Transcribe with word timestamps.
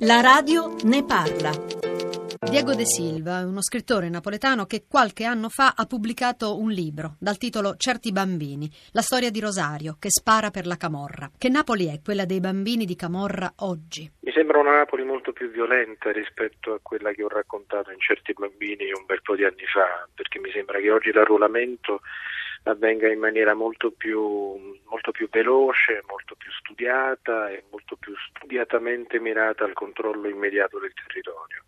La 0.00 0.20
radio 0.20 0.74
ne 0.84 1.04
parla. 1.04 1.50
Diego 2.50 2.74
De 2.74 2.84
Silva 2.84 3.38
è 3.38 3.44
uno 3.44 3.62
scrittore 3.62 4.08
napoletano 4.08 4.66
che 4.66 4.84
qualche 4.88 5.24
anno 5.24 5.48
fa 5.48 5.74
ha 5.76 5.86
pubblicato 5.86 6.58
un 6.58 6.70
libro 6.70 7.14
dal 7.20 7.38
titolo 7.38 7.76
Certi 7.76 8.10
bambini, 8.10 8.68
la 8.92 9.02
storia 9.02 9.30
di 9.30 9.38
Rosario 9.38 9.96
che 9.98 10.10
spara 10.10 10.50
per 10.50 10.66
la 10.66 10.76
Camorra. 10.76 11.30
Che 11.38 11.48
Napoli 11.48 11.86
è 11.86 12.00
quella 12.02 12.24
dei 12.24 12.40
bambini 12.40 12.84
di 12.84 12.96
Camorra 12.96 13.52
oggi? 13.58 14.10
Mi 14.20 14.32
sembra 14.32 14.58
una 14.58 14.76
Napoli 14.76 15.04
molto 15.04 15.32
più 15.32 15.48
violenta 15.50 16.10
rispetto 16.10 16.74
a 16.74 16.80
quella 16.82 17.12
che 17.12 17.22
ho 17.22 17.28
raccontato 17.28 17.92
in 17.92 18.00
Certi 18.00 18.34
bambini 18.36 18.90
un 18.92 19.06
bel 19.06 19.22
po' 19.22 19.36
di 19.36 19.44
anni 19.44 19.64
fa, 19.72 20.08
perché 20.12 20.40
mi 20.40 20.50
sembra 20.50 20.80
che 20.80 20.90
oggi 20.90 21.12
l'arruolamento 21.12 22.00
avvenga 22.64 23.10
in 23.10 23.18
maniera 23.18 23.54
molto 23.54 23.90
più, 23.90 24.78
molto 24.84 25.10
più 25.10 25.28
veloce, 25.30 26.02
molto 26.08 26.34
più 26.34 26.50
studiata 26.50 27.50
e 27.50 27.64
molto 27.70 27.96
più 27.96 28.14
studiatamente 28.30 29.18
mirata 29.20 29.64
al 29.64 29.74
controllo 29.74 30.28
immediato 30.28 30.78
del 30.78 30.92
territorio. 30.94 31.64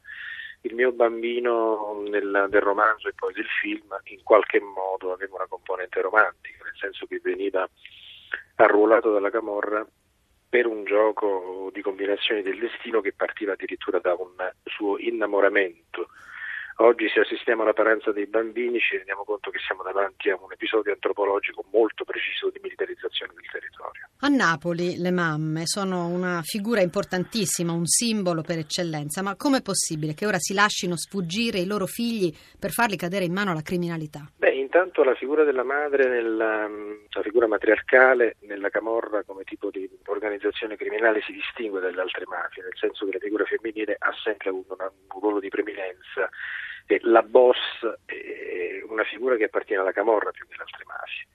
Il 0.62 0.74
mio 0.74 0.92
bambino 0.92 2.02
nel, 2.08 2.46
del 2.48 2.60
romanzo 2.60 3.08
e 3.08 3.14
poi 3.14 3.32
del 3.34 3.46
film 3.60 3.96
in 4.04 4.22
qualche 4.22 4.60
modo 4.60 5.12
aveva 5.12 5.36
una 5.36 5.46
componente 5.46 6.00
romantica, 6.00 6.64
nel 6.64 6.76
senso 6.76 7.06
che 7.06 7.20
veniva 7.22 7.68
arruolato 8.56 9.12
dalla 9.12 9.30
Camorra 9.30 9.86
per 10.48 10.66
un 10.66 10.84
gioco 10.84 11.70
di 11.72 11.82
combinazioni 11.82 12.40
del 12.40 12.58
destino 12.58 13.00
che 13.00 13.12
partiva 13.12 13.52
addirittura 13.52 13.98
da 13.98 14.14
un 14.14 14.34
suo 14.64 14.98
innamoramento 14.98 16.08
Oggi 16.78 17.08
se 17.08 17.20
assistiamo 17.20 17.62
alla 17.62 17.72
paranza 17.72 18.12
dei 18.12 18.26
bambini 18.26 18.78
ci 18.80 18.96
rendiamo 18.96 19.24
conto 19.24 19.48
che 19.48 19.58
siamo 19.66 19.82
davanti 19.82 20.28
a 20.28 20.36
un 20.38 20.52
episodio 20.52 20.92
antropologico 20.92 21.64
molto 21.72 22.04
preciso 22.04 22.50
di 22.50 22.58
militarizzazione 22.60 23.32
del 23.34 23.48
territorio. 23.50 24.08
A 24.20 24.28
Napoli 24.28 24.98
le 24.98 25.10
mamme 25.10 25.62
sono 25.64 26.06
una 26.06 26.42
figura 26.42 26.82
importantissima, 26.82 27.72
un 27.72 27.86
simbolo 27.86 28.42
per 28.42 28.58
eccellenza, 28.58 29.22
ma 29.22 29.36
com'è 29.36 29.62
possibile 29.62 30.12
che 30.12 30.26
ora 30.26 30.36
si 30.38 30.52
lasciano 30.52 30.98
sfuggire 30.98 31.60
i 31.60 31.66
loro 31.66 31.86
figli 31.86 32.30
per 32.60 32.72
farli 32.72 32.96
cadere 32.96 33.24
in 33.24 33.32
mano 33.32 33.52
alla 33.52 33.62
criminalità? 33.62 34.30
Beh, 34.36 34.52
intanto 34.52 35.02
la 35.02 35.14
figura 35.14 35.44
della 35.44 35.64
madre, 35.64 36.06
nella, 36.08 36.68
la 36.68 37.22
figura 37.22 37.46
matriarcale 37.46 38.36
nella 38.40 38.68
Camorra 38.68 39.22
come 39.22 39.44
tipo 39.44 39.70
di 39.70 39.88
organizzazione 40.04 40.76
criminale 40.76 41.22
si 41.22 41.32
distingue 41.32 41.80
dalle 41.80 42.02
altre 42.02 42.24
mafie, 42.26 42.64
nel 42.64 42.76
senso 42.76 43.06
che 43.06 43.12
la 43.12 43.18
figura 43.18 43.44
femminile 43.44 43.96
ha 43.98 44.12
sempre 44.22 44.50
avuto 44.50 44.76
un 44.78 45.20
ruolo 45.20 45.40
di 45.40 45.48
preminenza 45.48 46.28
la 47.02 47.22
boss 47.22 47.58
è 48.04 48.82
una 48.88 49.04
figura 49.04 49.36
che 49.36 49.44
appartiene 49.44 49.82
alla 49.82 49.92
Camorra 49.92 50.30
più 50.30 50.46
che 50.46 50.54
alle 50.54 50.62
altre 50.62 50.84
mafie 50.86 51.26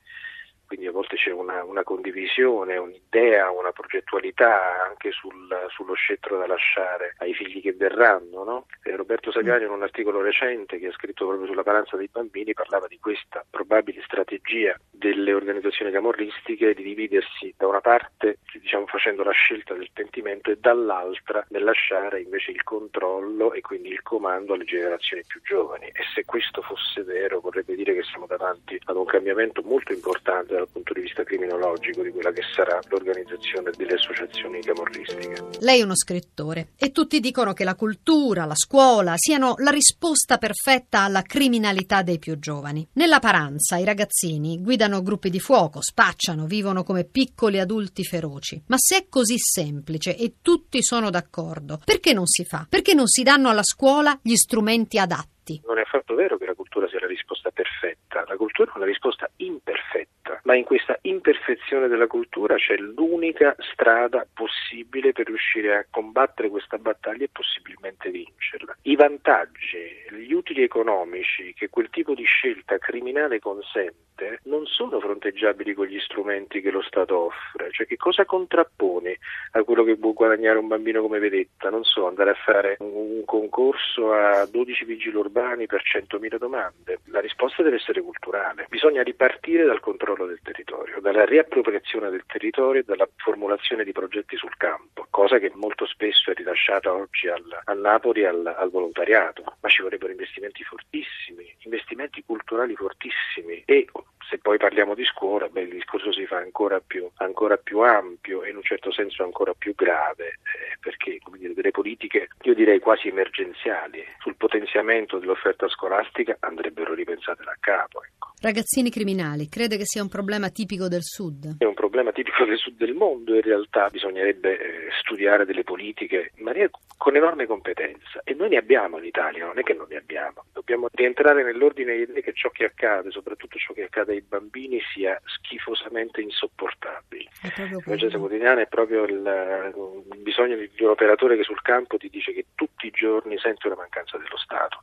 quindi 0.71 0.87
a 0.87 0.93
volte 0.93 1.17
c'è 1.17 1.31
una, 1.31 1.65
una 1.65 1.83
condivisione, 1.83 2.77
un'idea, 2.77 3.51
una 3.51 3.73
progettualità 3.73 4.85
anche 4.87 5.11
sul, 5.11 5.53
sullo 5.67 5.93
scettro 5.95 6.37
da 6.37 6.47
lasciare 6.47 7.15
ai 7.17 7.33
figli 7.33 7.61
che 7.61 7.73
verranno. 7.73 8.45
No? 8.45 8.65
Roberto 8.95 9.31
Sagani 9.31 9.63
in 9.63 9.69
un 9.71 9.83
articolo 9.83 10.21
recente 10.21 10.77
che 10.77 10.87
ha 10.87 10.91
scritto 10.91 11.25
proprio 11.25 11.47
sulla 11.47 11.63
paranza 11.63 11.97
dei 11.97 12.09
bambini 12.11 12.53
parlava 12.53 12.87
di 12.87 12.99
questa 12.99 13.45
probabile 13.49 14.01
strategia 14.03 14.77
delle 14.89 15.33
organizzazioni 15.33 15.91
camorristiche 15.91 16.73
di 16.73 16.83
dividersi 16.83 17.53
da 17.57 17.67
una 17.67 17.81
parte 17.81 18.39
diciamo, 18.53 18.85
facendo 18.87 19.23
la 19.23 19.31
scelta 19.31 19.73
del 19.73 19.89
pentimento 19.93 20.51
e 20.51 20.57
dall'altra 20.59 21.45
nel 21.49 21.63
lasciare 21.63 22.21
invece 22.21 22.51
il 22.51 22.63
controllo 22.63 23.53
e 23.53 23.61
quindi 23.61 23.89
il 23.89 24.01
comando 24.01 24.53
alle 24.53 24.65
generazioni 24.65 25.23
più 25.25 25.41
giovani 25.41 25.85
e 25.87 26.03
se 26.13 26.25
questo 26.25 26.61
fosse 26.61 27.03
vero 27.03 27.39
vorrebbe 27.39 27.75
dire 27.75 27.93
che 27.93 28.03
siamo 28.03 28.25
davanti 28.25 28.79
ad 28.85 28.95
un 28.95 29.05
cambiamento 29.05 29.61
molto 29.63 29.93
importante 29.93 30.53
dal 30.53 30.67
punto 30.69 30.93
di 30.93 31.01
vista 31.01 31.23
criminologico 31.23 32.03
di 32.03 32.11
quella 32.11 32.31
che 32.31 32.43
sarà 32.53 32.79
l'organizzazione 32.89 33.71
delle 33.77 33.93
associazioni 33.93 34.61
camorristiche. 34.61 35.35
Lei 35.59 35.79
è 35.79 35.83
uno 35.83 35.95
scrittore 35.95 36.69
e 36.77 36.91
tutti 36.91 37.19
dicono 37.19 37.53
che 37.53 37.63
la 37.63 37.75
cultura, 37.75 38.45
la 38.45 38.55
scuola 38.55 38.80
siano 39.15 39.55
la 39.57 39.69
risposta 39.69 40.37
perfetta 40.37 41.01
alla 41.01 41.21
criminalità 41.21 42.01
dei 42.01 42.19
più 42.19 42.39
giovani. 42.39 42.87
Nella 42.93 43.19
Paranza 43.19 43.77
i 43.77 43.83
ragazzini 43.83 44.59
guidano 44.61 45.01
gruppi 45.01 45.29
di 45.29 45.39
fuoco, 45.39 45.81
spacciano, 45.81 46.45
vivono 46.45 46.83
come 46.83 47.03
piccoli 47.03 47.59
adulti 47.59 48.03
feroci. 48.03 48.61
Ma 48.67 48.77
se 48.77 48.97
è 48.97 49.07
così 49.07 49.35
semplice 49.37 50.17
e 50.17 50.35
tutti 50.41 50.81
sono 50.81 51.09
d'accordo, 51.09 51.79
perché 51.83 52.13
non 52.13 52.25
si 52.25 52.43
fa? 52.43 52.65
Perché 52.67 52.93
non 52.93 53.07
si 53.07 53.23
danno 53.23 53.49
alla 53.49 53.63
scuola 53.63 54.17
gli 54.21 54.35
strumenti 54.35 54.97
adatti? 54.97 55.61
Non 55.65 55.77
è 55.77 55.81
affatto 55.81 56.15
vero 56.15 56.37
che 56.37 56.45
la 56.45 56.55
cultura 56.55 56.87
sia 56.87 56.99
la 56.99 57.07
risposta 57.07 57.51
perfetta, 57.51 58.23
la 58.27 58.35
cultura 58.35 58.71
è 58.71 58.77
una 58.77 58.85
risposta 58.85 59.29
imperfetta 59.37 60.10
ma 60.51 60.57
in 60.57 60.65
questa 60.65 60.99
imperfezione 61.03 61.87
della 61.87 62.07
cultura 62.07 62.55
c'è 62.55 62.75
l'unica 62.75 63.55
strada 63.71 64.27
possibile 64.33 65.13
per 65.13 65.27
riuscire 65.27 65.77
a 65.77 65.85
combattere 65.89 66.49
questa 66.49 66.77
battaglia 66.77 67.23
e 67.23 67.29
possibilmente 67.31 68.09
vincerla. 68.09 68.75
I 68.81 68.97
vantaggi, 68.97 69.77
gli 70.17 70.33
utili 70.33 70.63
economici 70.63 71.53
che 71.53 71.69
quel 71.69 71.89
tipo 71.89 72.13
di 72.13 72.23
scelta 72.23 72.77
criminale 72.77 73.39
consente 73.39 74.39
non 74.43 74.65
sono 74.65 74.99
fronteggiabili 74.99 75.73
con 75.73 75.87
gli 75.87 75.99
strumenti 75.99 76.61
che 76.61 76.71
lo 76.71 76.81
Stato 76.81 77.17
offre, 77.17 77.71
cioè 77.71 77.87
che 77.87 77.97
cosa 77.97 78.25
contrappone 78.25 79.17
a 79.51 79.63
quello 79.63 79.83
che 79.83 79.97
può 79.97 80.11
guadagnare 80.11 80.59
un 80.59 80.67
bambino 80.67 81.01
come 81.01 81.19
vedetta? 81.19 81.69
Non 81.69 81.83
so, 81.83 82.07
andare 82.07 82.31
a 82.31 82.35
fare 82.35 82.77
un 82.79 83.23
concorso 83.25 84.13
a 84.13 84.45
12 84.45 84.85
vigili 84.85 85.15
urbani 85.15 85.65
per 85.65 85.81
100.000 85.83 86.37
domande. 86.37 86.99
La 87.05 87.19
risposta 87.19 87.63
deve 87.63 87.77
essere 87.77 88.01
culturale. 88.01 88.65
Bisogna 88.69 89.03
ripartire 89.03 89.65
dal 89.65 89.79
controllo 89.79 90.25
del 90.25 90.39
territorio, 90.43 90.99
dalla 90.99 91.25
riappropriazione 91.25 92.09
del 92.09 92.23
territorio 92.25 92.81
e 92.81 92.85
dalla 92.85 93.07
formulazione 93.17 93.83
di 93.83 93.91
progetti 93.91 94.35
sul 94.35 94.55
campo, 94.57 95.07
cosa 95.09 95.39
che 95.39 95.51
molto 95.55 95.85
spesso 95.85 96.31
è 96.31 96.33
rilasciata 96.33 96.93
oggi 96.93 97.27
al, 97.27 97.61
a 97.63 97.73
Napoli 97.73 98.25
al, 98.25 98.45
al 98.45 98.69
volontariato, 98.69 99.43
ma 99.59 99.69
ci 99.69 99.81
vorrebbero 100.01 100.11
investimenti 100.11 100.63
fortissimi, 100.63 101.53
investimenti 101.59 102.23
culturali 102.23 102.75
fortissimi 102.75 103.61
e 103.65 103.87
se 104.27 104.37
poi 104.37 104.57
parliamo 104.57 104.95
di 104.95 105.03
scuola, 105.03 105.49
beh, 105.49 105.61
il 105.61 105.69
discorso 105.69 106.11
si 106.13 106.25
fa 106.25 106.37
ancora 106.37 106.79
più, 106.79 107.09
ancora 107.15 107.57
più, 107.57 107.79
ampio 107.79 108.43
e 108.43 108.49
in 108.49 108.55
un 108.55 108.63
certo 108.63 108.91
senso 108.91 109.23
ancora 109.23 109.53
più 109.53 109.75
grave, 109.75 110.27
eh, 110.27 110.77
perché 110.79 111.19
dire, 111.35 111.53
delle 111.53 111.71
politiche, 111.71 112.29
io 112.43 112.53
direi 112.53 112.79
quasi 112.79 113.09
emergenziali, 113.09 114.05
sul 114.19 114.35
potenziamento 114.35 115.19
dell'offerta 115.19 115.67
scolastica 115.67 116.37
andrebbero 116.39 116.93
ripensate 116.93 117.43
da 117.43 117.55
capo. 117.59 118.03
Ragazzini 118.41 118.89
criminali, 118.89 119.47
crede 119.47 119.77
che 119.77 119.85
sia 119.85 120.01
un 120.01 120.09
problema 120.09 120.49
tipico 120.49 120.87
del 120.87 121.03
Sud? 121.03 121.57
È 121.59 121.63
un 121.63 121.75
problema 121.75 122.11
tipico 122.11 122.43
del 122.43 122.57
Sud 122.57 122.75
del 122.75 122.95
mondo, 122.95 123.35
in 123.35 123.41
realtà 123.41 123.87
bisognerebbe 123.89 124.57
eh, 124.57 124.89
studiare 124.99 125.45
delle 125.45 125.63
politiche 125.63 126.31
in 126.37 126.45
maniera 126.45 126.67
con 126.97 127.15
enorme 127.15 127.45
competenza 127.45 128.21
e 128.23 128.33
noi 128.33 128.49
ne 128.49 128.57
abbiamo 128.57 128.97
in 128.97 129.05
Italia, 129.05 129.45
non 129.45 129.59
è 129.59 129.61
che 129.61 129.75
non 129.75 129.85
ne 129.89 129.97
abbiamo. 129.97 130.43
Dobbiamo 130.71 130.89
rientrare 130.95 131.43
nell'ordine 131.43 131.97
di 131.97 132.03
idee 132.03 132.21
che 132.21 132.31
ciò 132.31 132.47
che 132.49 132.63
accade, 132.63 133.11
soprattutto 133.11 133.57
ciò 133.57 133.73
che 133.73 133.83
accade 133.83 134.13
ai 134.13 134.21
bambini, 134.21 134.79
sia 134.93 135.19
schifosamente 135.25 136.21
insopportabile. 136.21 137.29
L'emergenza 137.57 138.17
quotidiana 138.17 138.61
è 138.61 138.67
proprio 138.67 139.03
il, 139.03 139.73
il 140.13 140.17
bisogno 140.19 140.55
di, 140.55 140.71
di 140.73 140.83
un 140.83 140.91
operatore 140.91 141.35
che 141.35 141.43
sul 141.43 141.61
campo 141.61 141.97
ti 141.97 142.07
dice 142.07 142.31
che 142.31 142.45
tutti 142.55 142.87
i 142.87 142.91
giorni 142.91 143.37
sente 143.37 143.67
una 143.67 143.75
mancanza 143.75 144.17
dello 144.17 144.37
Stato 144.37 144.79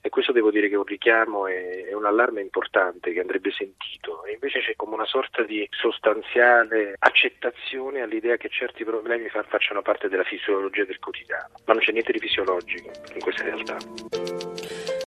e 0.00 0.10
questo 0.10 0.30
devo 0.30 0.52
dire 0.52 0.68
che 0.68 0.74
è 0.74 0.78
un 0.78 0.84
richiamo 0.84 1.48
e 1.48 1.92
un 1.92 2.04
allarme 2.04 2.40
importante 2.40 3.12
che 3.12 3.20
andrebbe 3.20 3.50
sentito 3.50 4.24
e 4.24 4.34
invece 4.34 4.60
c'è 4.60 4.76
come 4.76 4.94
una 4.94 5.06
sorta 5.06 5.42
di 5.42 5.66
sostanziale 5.70 6.94
accettazione 6.98 8.00
all'idea 8.00 8.36
che 8.36 8.48
certi 8.48 8.84
problemi 8.84 9.28
facciano 9.28 9.82
parte 9.82 10.08
della 10.08 10.24
fisiologia 10.24 10.84
del 10.84 11.00
quotidiano 11.00 11.50
ma 11.66 11.72
non 11.72 11.82
c'è 11.82 11.90
niente 11.90 12.12
di 12.12 12.20
fisiologico 12.20 12.90
in 13.14 13.20
questa 13.20 13.42
realtà. 13.42 14.61